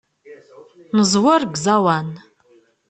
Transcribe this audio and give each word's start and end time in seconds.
Neẓwer 0.97 1.41
deg 1.43 1.55
uẓawan. 1.55 2.09